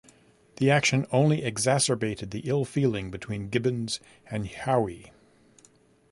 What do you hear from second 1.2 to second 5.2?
exacerbated the ill-feeling between Gibbons and Haughey.